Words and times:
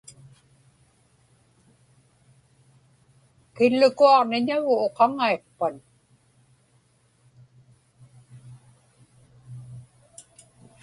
Killukuaġniñagu 3.55 4.73
uqaŋaiqpan. 4.85 5.75